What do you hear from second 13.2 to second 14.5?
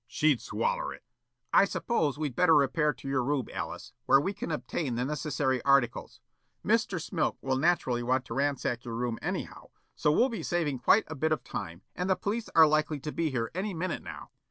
here any minute now."